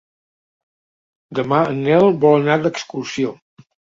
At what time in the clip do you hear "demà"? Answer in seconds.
1.41-1.59